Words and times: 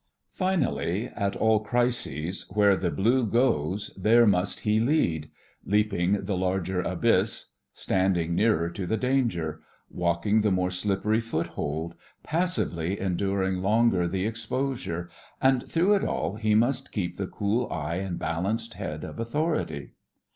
Finally, 0.31 1.09
at 1.09 1.35
all 1.35 1.59
crises, 1.59 2.47
where 2.49 2.75
the 2.75 2.89
"blue" 2.89 3.23
goes 3.23 3.91
there 3.95 4.25
must 4.25 4.61
he 4.61 4.79
lead: 4.79 5.29
leaping 5.63 6.25
the 6.25 6.35
larger 6.35 6.81
abyss; 6.81 7.51
standing 7.71 8.33
nearer 8.33 8.67
to 8.67 8.87
the 8.87 8.97
danger; 8.97 9.61
walking 9.91 10.41
the 10.41 10.49
more 10.49 10.71
slippery 10.71 11.19
foothold, 11.21 11.93
passively 12.23 12.99
enduring 12.99 13.57
longer 13.61 14.07
the 14.07 14.25
exposure; 14.25 15.07
and 15.39 15.69
through 15.71 15.93
it 15.93 16.03
all 16.03 16.33
he 16.33 16.55
must 16.55 16.91
keep 16.91 17.17
the 17.17 17.27
cool 17.27 17.71
eye 17.71 17.97
and 17.97 18.17
balanced 18.17 18.73
head 18.73 19.03
of 19.03 19.19
authority. 19.19 19.93